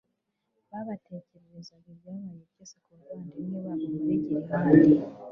[0.69, 4.89] babatekerereza ibyabaye byose ku bavandimwe babo bo muri gilihadi